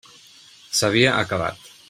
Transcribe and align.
S'havia 0.79 1.13
acabat. 1.27 1.71